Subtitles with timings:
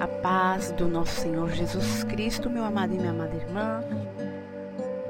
[0.00, 3.80] A paz do nosso Senhor Jesus Cristo, meu amado e minha amada irmã.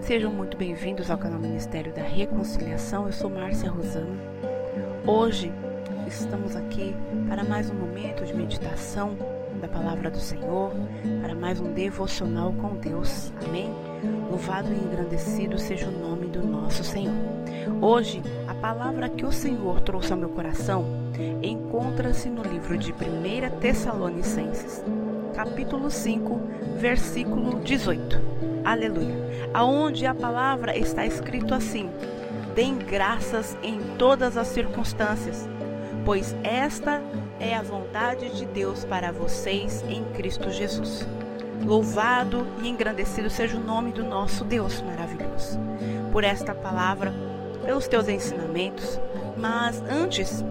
[0.00, 3.04] Sejam muito bem-vindos ao canal Ministério da Reconciliação.
[3.04, 4.16] Eu sou Márcia Rosano.
[5.06, 5.52] Hoje
[6.06, 6.96] estamos aqui
[7.28, 9.18] para mais um momento de meditação
[9.60, 10.72] da palavra do Senhor,
[11.20, 13.34] para mais um devocional com Deus.
[13.44, 13.70] Amém?
[14.30, 17.14] Louvado e engrandecido seja o nome do nosso Senhor.
[17.82, 20.99] Hoje, a palavra que o Senhor trouxe ao meu coração
[21.42, 24.84] encontra-se no livro de 1 Tessalonicenses,
[25.34, 26.40] capítulo 5,
[26.76, 28.20] versículo 18.
[28.64, 29.14] Aleluia.
[29.54, 31.90] Aonde a palavra está escrito assim:
[32.54, 35.48] Deem graças em todas as circunstâncias,
[36.04, 37.02] pois esta
[37.38, 41.06] é a vontade de Deus para vocês em Cristo Jesus.
[41.64, 45.58] Louvado e engrandecido seja o nome do nosso Deus maravilhoso,
[46.12, 47.12] por esta palavra,
[47.64, 49.00] pelos teus ensinamentos.
[49.36, 50.44] Mas antes,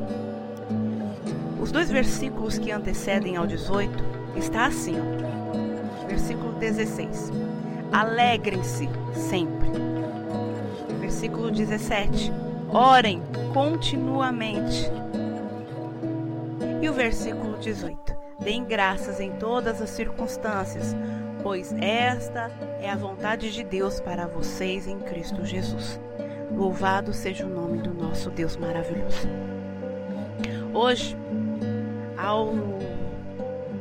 [1.60, 3.92] os dois versículos que antecedem ao 18
[4.36, 6.08] está assim, ó.
[6.08, 7.32] versículo 16.
[7.92, 9.70] Alegrem-se sempre.
[11.00, 12.32] Versículo 17.
[12.70, 13.22] Orem
[13.54, 14.90] continuamente.
[16.82, 18.18] E o versículo 18.
[18.40, 20.96] Deem graças em todas as circunstâncias,
[21.44, 26.00] pois esta é a vontade de Deus para vocês em Cristo Jesus.
[26.56, 29.28] Louvado seja o nome do nosso Deus maravilhoso.
[30.74, 31.18] Hoje,
[32.30, 32.54] ao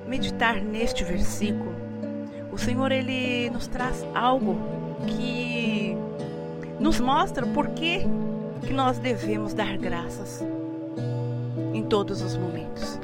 [0.06, 1.70] meditar neste versículo,
[2.50, 4.56] o Senhor ele nos traz algo
[5.06, 5.94] que
[6.80, 8.06] nos mostra por que,
[8.66, 10.42] que nós devemos dar graças
[11.74, 12.98] em todos os momentos.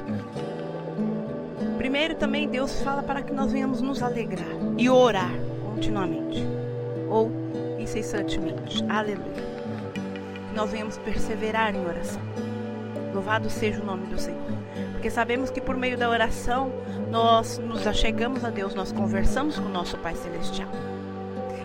[1.77, 5.31] Primeiro também Deus fala para que nós venhamos nos alegrar e orar
[5.63, 6.43] continuamente
[7.07, 7.31] ou
[7.77, 8.83] incessantemente.
[8.89, 9.45] Aleluia.
[10.49, 12.21] Que nós venhamos perseverar em oração.
[13.13, 14.55] Louvado seja o nome do Senhor.
[15.05, 16.71] Porque sabemos que por meio da oração
[17.11, 20.67] nós nos achegamos a Deus, nós conversamos com o nosso Pai Celestial.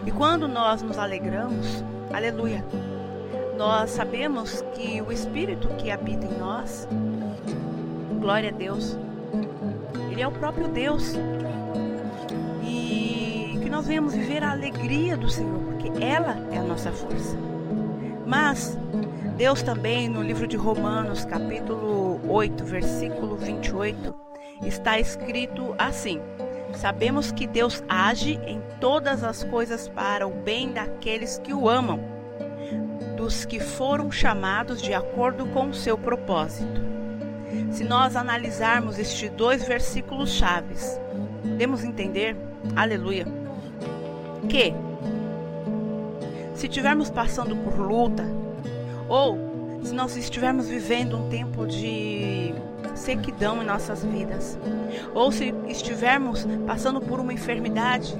[0.07, 1.83] E quando nós nos alegramos,
[2.13, 2.63] aleluia,
[3.57, 6.87] nós sabemos que o Espírito que habita em nós,
[8.21, 8.99] glória a Deus,
[10.11, 11.15] Ele é o próprio Deus.
[12.63, 17.39] E que nós venhamos viver a alegria do Senhor, porque ela é a nossa força.
[18.27, 18.77] Mas
[19.41, 24.15] Deus também, no livro de Romanos, capítulo 8, versículo 28,
[24.67, 26.21] está escrito assim:
[26.75, 31.99] Sabemos que Deus age em todas as coisas para o bem daqueles que o amam,
[33.17, 36.83] dos que foram chamados de acordo com o seu propósito.
[37.71, 41.01] Se nós analisarmos estes dois versículos chaves,
[41.41, 42.37] podemos entender,
[42.77, 43.25] aleluia,
[44.51, 44.75] que
[46.55, 48.40] se estivermos passando por luta,
[49.11, 49.37] ou
[49.83, 52.55] se nós estivermos vivendo um tempo de
[52.95, 54.57] sequidão em nossas vidas,
[55.13, 58.15] ou se estivermos passando por uma enfermidade,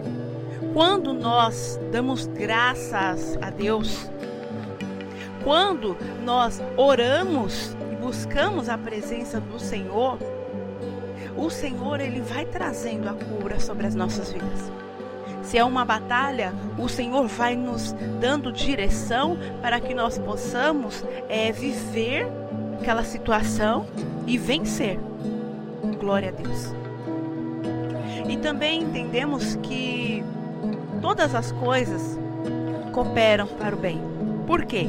[0.73, 4.11] quando nós damos graças a Deus,
[5.45, 10.19] quando nós oramos e buscamos a presença do Senhor,
[11.37, 14.73] o Senhor ele vai trazendo a cura sobre as nossas vidas.
[15.51, 21.51] Se é uma batalha, o Senhor vai nos dando direção para que nós possamos é,
[21.51, 22.29] viver
[22.81, 23.85] aquela situação
[24.29, 24.97] e vencer.
[25.99, 26.73] Glória a Deus.
[28.29, 30.23] E também entendemos que
[31.03, 32.17] todas as coisas
[32.93, 34.01] cooperam para o bem.
[34.47, 34.87] Por quê?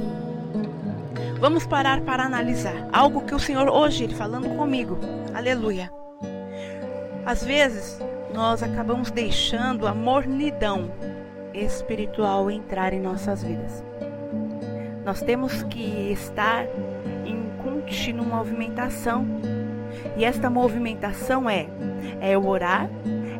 [1.39, 4.99] Vamos parar para analisar algo que o Senhor hoje falando comigo.
[5.33, 5.91] Aleluia.
[7.25, 7.99] Às vezes
[8.33, 10.91] nós acabamos deixando a mornidão
[11.53, 13.83] espiritual entrar em nossas vidas.
[15.03, 16.65] Nós temos que estar
[17.25, 19.25] em contínua movimentação.
[20.15, 21.67] E esta movimentação é
[22.19, 22.89] é eu orar,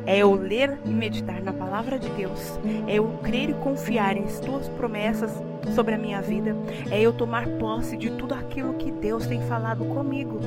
[0.06, 4.26] é eu ler e meditar na palavra de Deus, é eu crer e confiar em
[4.44, 5.32] tuas promessas
[5.76, 6.56] sobre a minha vida,
[6.90, 10.40] é eu tomar posse de tudo aquilo que Deus tem falado comigo.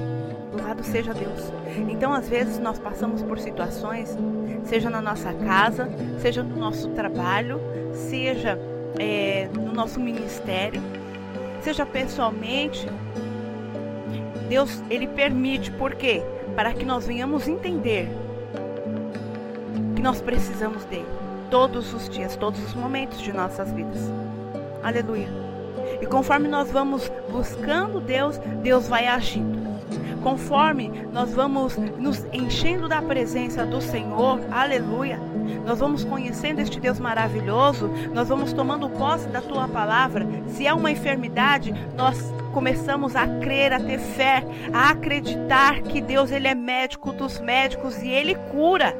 [0.55, 1.53] Louvado seja Deus.
[1.89, 4.17] Então, às vezes, nós passamos por situações,
[4.62, 5.91] seja na nossa casa,
[6.21, 7.61] seja no nosso trabalho,
[7.93, 8.56] seja
[8.99, 10.81] é, no nosso ministério,
[11.61, 12.87] seja pessoalmente.
[14.49, 16.23] Deus, Ele permite, por quê?
[16.55, 18.09] Para que nós venhamos entender
[19.97, 21.07] que nós precisamos dele
[21.50, 24.09] todos os dias, todos os momentos de nossas vidas.
[24.85, 25.29] Aleluia.
[26.00, 29.63] E conforme nós vamos buscando Deus, Deus vai agindo.
[30.25, 35.21] Conforme nós vamos nos enchendo da presença do Senhor, aleluia.
[35.67, 40.26] Nós vamos conhecendo este Deus maravilhoso, nós vamos tomando posse da tua palavra.
[40.49, 44.43] Se é uma enfermidade, nós começamos a crer, a ter fé,
[44.73, 48.97] a acreditar que Deus ele é médico dos médicos e ele cura.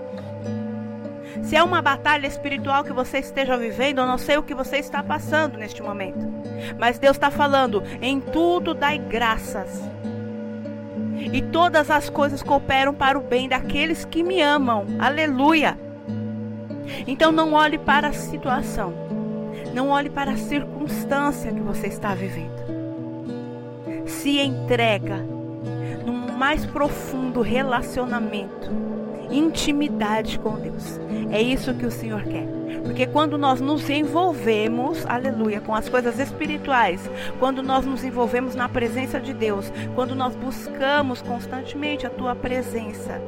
[1.43, 4.76] Se é uma batalha espiritual que você esteja vivendo, eu não sei o que você
[4.76, 6.19] está passando neste momento.
[6.79, 9.82] Mas Deus está falando: em tudo dai graças.
[11.32, 14.87] E todas as coisas cooperam para o bem daqueles que me amam.
[14.99, 15.78] Aleluia.
[17.06, 18.93] Então não olhe para a situação.
[19.72, 22.64] Não olhe para a circunstância que você está vivendo.
[24.06, 25.16] Se entrega
[26.05, 28.94] num mais profundo relacionamento
[29.31, 31.00] intimidade com Deus.
[31.31, 32.46] É isso que o Senhor quer.
[32.82, 38.69] Porque quando nós nos envolvemos, aleluia, com as coisas espirituais, quando nós nos envolvemos na
[38.69, 43.21] presença de Deus, quando nós buscamos constantemente a tua presença,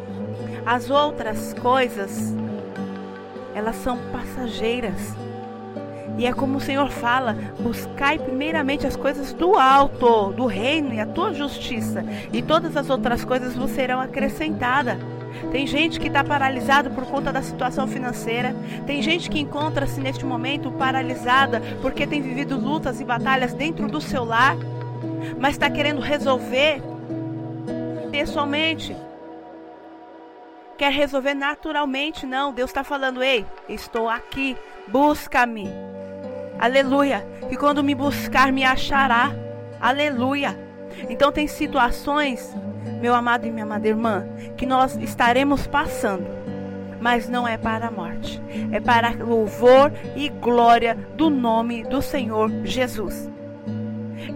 [0.64, 2.34] as outras coisas,
[3.54, 5.16] elas são passageiras.
[6.18, 11.00] E é como o Senhor fala: buscai primeiramente as coisas do alto, do reino e
[11.00, 14.98] a tua justiça, e todas as outras coisas vos serão acrescentadas.
[15.50, 18.54] Tem gente que está paralisado por conta da situação financeira.
[18.86, 24.00] Tem gente que encontra-se neste momento paralisada porque tem vivido lutas e batalhas dentro do
[24.00, 24.56] seu lar,
[25.38, 26.82] mas está querendo resolver
[28.10, 28.96] pessoalmente.
[30.76, 32.26] Quer resolver naturalmente?
[32.26, 32.52] Não.
[32.52, 34.56] Deus está falando: Ei, estou aqui.
[34.88, 35.70] Busca-me.
[36.58, 37.26] Aleluia.
[37.50, 39.30] E quando me buscar, me achará.
[39.80, 40.65] Aleluia.
[41.08, 42.54] Então tem situações
[43.00, 44.26] meu amado e minha amada irmã,
[44.56, 46.26] que nós estaremos passando,
[47.00, 48.40] mas não é para a morte,
[48.72, 53.30] é para louvor e glória do nome do Senhor Jesus.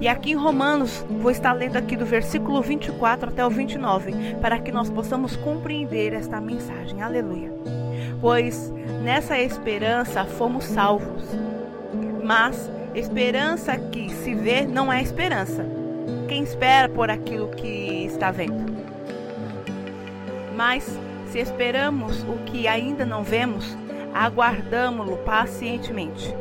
[0.01, 4.59] E aqui em Romanos, vou estar lendo aqui do versículo 24 até o 29, para
[4.59, 7.03] que nós possamos compreender esta mensagem.
[7.03, 7.53] Aleluia.
[8.21, 8.73] Pois
[9.03, 11.25] nessa esperança fomos salvos.
[12.23, 15.80] Mas esperança que se vê não é esperança
[16.31, 18.73] quem espera por aquilo que está vendo.
[20.55, 20.97] Mas
[21.27, 23.77] se esperamos o que ainda não vemos,
[24.15, 26.33] aguardamo-lo pacientemente.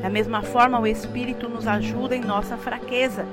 [0.00, 3.26] Da mesma forma, o Espírito nos ajuda em nossa fraqueza,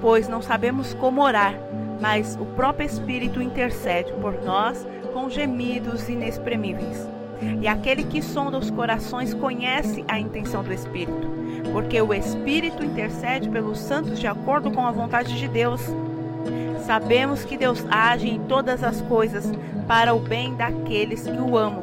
[0.00, 1.54] pois não sabemos como orar,
[2.00, 7.06] mas o próprio Espírito intercede por nós com gemidos inexprimíveis.
[7.60, 11.28] E aquele que sonda os corações conhece a intenção do Espírito,
[11.72, 15.80] porque o Espírito intercede pelos santos de acordo com a vontade de Deus.
[16.84, 19.50] Sabemos que Deus age em todas as coisas
[19.88, 21.82] para o bem daqueles que o amam,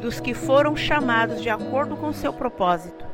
[0.00, 3.04] dos que foram chamados de acordo com seu propósito.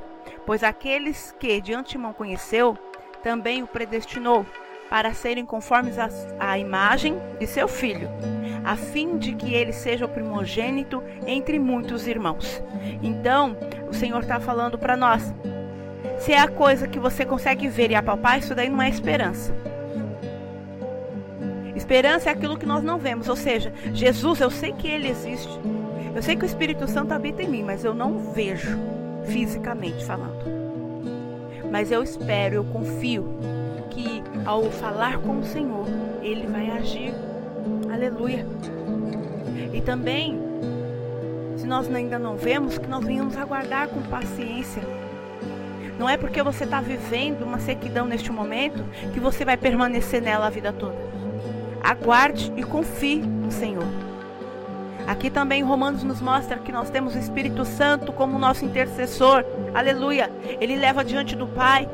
[0.44, 2.76] Pois aqueles que de antemão conheceu,
[3.22, 4.44] também o predestinou
[4.88, 5.96] para serem conformes
[6.40, 8.08] à imagem de seu filho,
[8.64, 12.62] a fim de que ele seja o primogênito entre muitos irmãos.
[13.02, 13.56] Então,
[13.88, 15.32] o Senhor está falando para nós:
[16.18, 19.54] se é a coisa que você consegue ver e apalpar, isso daí não é esperança.
[21.74, 25.58] Esperança é aquilo que nós não vemos, ou seja, Jesus, eu sei que ele existe.
[26.14, 28.76] Eu sei que o Espírito Santo habita em mim, mas eu não vejo
[29.24, 30.44] fisicamente falando.
[31.70, 33.28] Mas eu espero, eu confio
[33.90, 35.86] que ao falar com o Senhor,
[36.22, 37.14] ele vai agir.
[37.92, 38.46] Aleluia.
[39.72, 40.38] E também,
[41.56, 44.82] se nós ainda não vemos, que nós venhamos aguardar com paciência.
[45.98, 50.46] Não é porque você está vivendo uma sequidão neste momento que você vai permanecer nela
[50.46, 50.96] a vida toda.
[51.82, 53.86] Aguarde e confie no Senhor.
[55.06, 59.44] Aqui também Romanos nos mostra que nós temos o Espírito Santo como nosso intercessor.
[59.74, 60.30] Aleluia.
[60.60, 61.88] Ele leva diante do Pai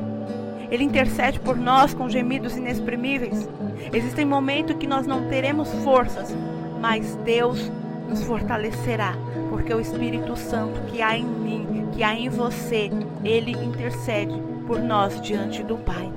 [0.71, 3.47] ele intercede por nós com gemidos inexprimíveis.
[3.93, 6.35] Existem momentos que nós não teremos forças,
[6.79, 7.71] mas Deus
[8.07, 9.13] nos fortalecerá,
[9.49, 12.91] porque o Espírito Santo que há em mim, que há em você,
[13.23, 14.33] ele intercede
[14.67, 16.11] por nós diante do Pai.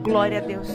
[0.00, 0.68] Glória a Deus.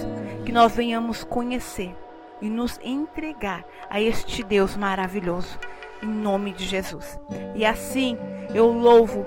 [0.46, 1.96] Que nós venhamos conhecer
[2.42, 5.60] e nos entregar a este Deus maravilhoso,
[6.02, 7.20] em nome de Jesus.
[7.56, 8.18] E assim
[8.54, 9.26] eu louvo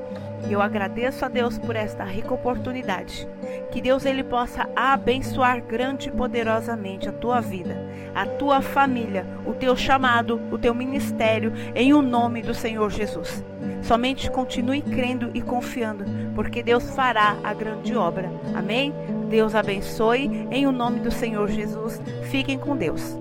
[0.51, 3.29] eu agradeço a Deus por esta rica oportunidade.
[3.73, 7.77] Que Deus ele possa abençoar grande e poderosamente a tua vida,
[8.15, 13.43] a tua família, o teu chamado, o teu ministério, em o nome do Senhor Jesus.
[13.83, 18.31] Somente continue crendo e confiando, porque Deus fará a grande obra.
[18.55, 18.95] Amém?
[19.29, 22.01] Deus abençoe em o nome do Senhor Jesus.
[22.31, 23.17] Fiquem com Deus.